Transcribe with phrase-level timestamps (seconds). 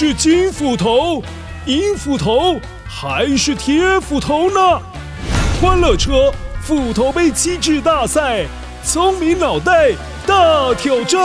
[0.00, 1.20] 是金斧头、
[1.66, 2.56] 银斧头
[2.86, 4.80] 还是铁斧头呢？
[5.60, 6.32] 欢乐车
[6.62, 8.46] 斧头杯机智大赛，
[8.84, 9.90] 聪明脑袋
[10.24, 11.20] 大挑战。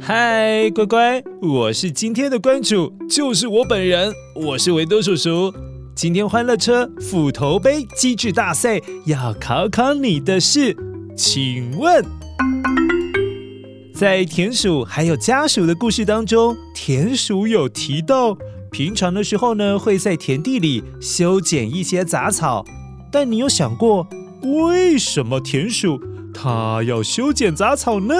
[0.00, 5.52] 嗨，乖乖，我是今天的关主，就是我本人，我是维多叔叔。
[5.96, 10.76] 今天欢乐车斧头杯机智大赛要考考你的是，
[11.16, 12.04] 请问，
[13.94, 18.36] 在田鼠还有家鼠的故事当中，田鼠有提到，
[18.72, 22.64] 平常的时候呢，会在田地里修剪一些杂草。
[23.12, 24.08] 但你有想过，
[24.42, 26.00] 为什么田鼠
[26.34, 28.14] 它要修剪杂草呢？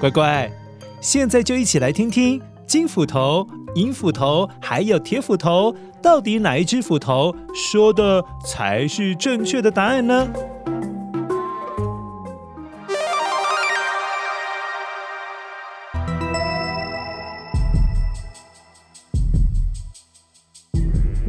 [0.00, 0.48] 乖乖，
[1.00, 3.44] 现在就一起来听听金斧头、
[3.74, 5.74] 银斧头还有铁斧头。
[6.00, 10.28] 到底哪一只斧头说的才是正确的答案呢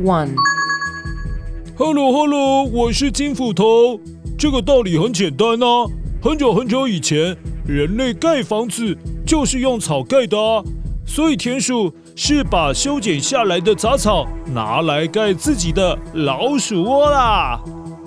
[0.02, 4.00] ？One，Hello，Hello，我是金斧头。
[4.38, 5.86] 这个道理很简单啊。
[6.22, 7.36] 很久很久以前，
[7.68, 10.64] 人类盖房子就是用草盖的啊，
[11.06, 11.94] 所以田鼠。
[12.22, 17.58] 是把修剪下来的杂草拿来盖自己的老鼠窝啦。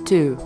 [0.05, 0.37] Two，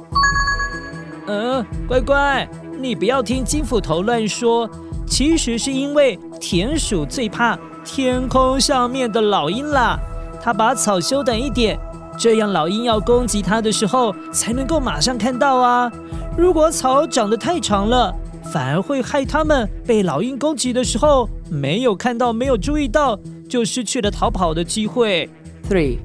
[1.26, 4.70] 嗯，乖乖，你不要听金斧头乱说。
[5.04, 9.98] 其实是因为田鼠最怕天空上面的老鹰啦。
[10.46, 11.76] 它把草修短一点，
[12.16, 15.90] 这样老鹰要攻击它的时候才能够马上看到啊。
[16.38, 18.14] 如果草长得太长了，
[18.52, 23.18] 反而会害它们被老鹰攻击的时候没有看到，没有注意到。
[23.48, 25.28] 就失去了逃跑的机会。
[25.68, 25.98] Three，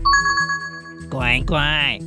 [1.07, 1.99] 乖乖，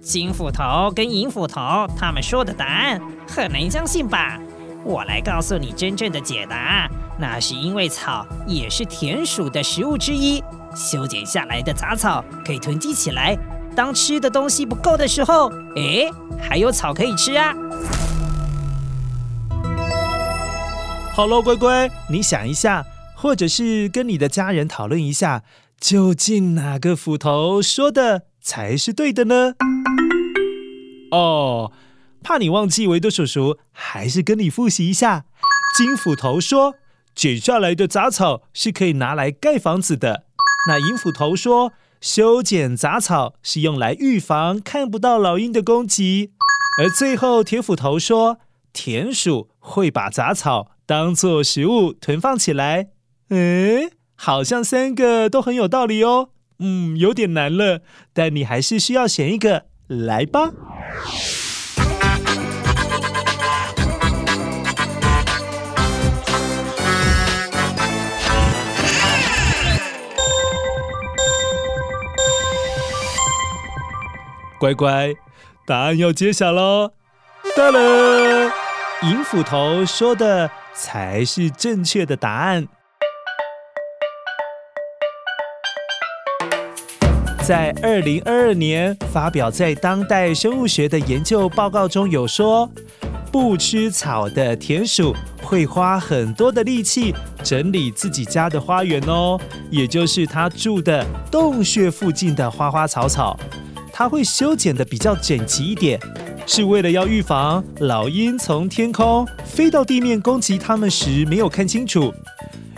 [0.00, 4.38] 金斧头跟银斧头他们说的答案很难相信吧？
[4.84, 10.40] 我来告诉你真正的解答，那是因为草也是田鼠的食物之一，
[10.74, 13.36] 修剪下来的杂草可以囤积起来，
[13.74, 17.54] 当吃的东西不够的时候，诶，还有草可以吃啊。
[21.12, 22.84] 好喽，乖乖，你想一下。
[23.14, 25.42] 或者是跟你的家人讨论一下，
[25.78, 29.52] 究竟哪个斧头说的才是对的呢？
[31.10, 31.70] 哦，
[32.22, 35.26] 怕你忘记维多叔叔，还是跟你复习一下。
[35.76, 36.76] 金斧头说，
[37.14, 40.24] 剪下来的杂草是可以拿来盖房子的。
[40.68, 46.32] 那银斧头说，修剪杂草是用来预防看不到老鹰的攻击。
[46.80, 48.38] 而最后铁斧头说，
[48.72, 52.88] 田鼠会把杂草当做食物囤放起来。
[53.30, 56.30] 诶，好像三个都很有道理哦。
[56.58, 57.80] 嗯，有点难了，
[58.12, 60.52] 但你还是需要选一个，来吧。
[74.60, 75.14] 乖乖，
[75.66, 76.92] 答案要揭晓喽！
[77.56, 78.52] 哒了，
[79.04, 82.68] 银斧头说的才是正确的答案。
[87.42, 92.68] 在二零二二年发表在《当代生物学》的研究报告中有说，
[93.32, 103.34] 不吃草的田鼠会花很多的力气整理自己家的花园哦，也就是它住的洞穴附近的花花草草，
[104.00, 106.00] 它会修剪得比较整齐一点，
[106.46, 112.10] 是为了要预防老鹰从天空飞到地面攻击它们时没有看清楚。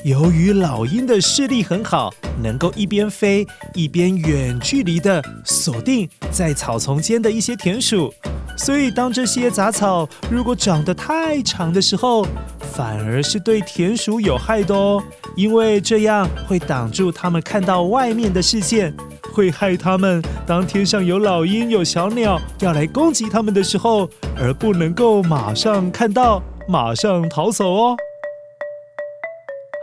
[0.04, 2.12] 由于老鹰的视力很好，
[2.42, 8.12] 能够一边飞一边远距离的锁定在草丛间的一些田鼠，
[8.56, 12.26] 所以当这些杂草如果长得太长的时候，
[12.72, 15.00] 反而是对田鼠有害的哦，
[15.36, 18.92] 因为这样会挡住它们看到外面的视线，
[19.32, 27.96] 会害它们当天上有老鹰、有小鸟要来攻击它们的时候，而不能够马上看到，马上逃走哦。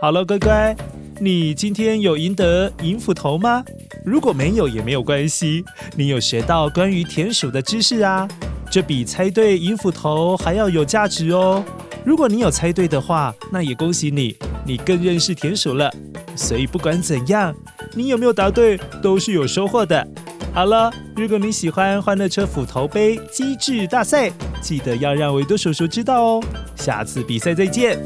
[0.00, 0.74] 好了，乖乖，
[1.18, 3.62] 你今天有赢得银斧头吗？
[4.02, 5.62] 如果没有也没有关系，
[5.94, 8.26] 你有学到关于田鼠的知识啊，
[8.70, 11.62] 这比猜对银斧头还要有价值哦。
[12.02, 14.34] 如果你有猜对的话，那也恭喜你，
[14.64, 15.92] 你更认识田鼠了。
[16.34, 17.54] 所以不管怎样，
[17.94, 20.06] 你有没有答对都是有收获的。
[20.52, 26.44] 好了，如果你喜欢欢乐车斧头杯机智大赛，记得要让维多叔叔知道哦。
[26.76, 27.98] 下次比赛再见。